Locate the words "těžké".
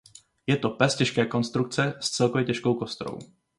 0.95-1.25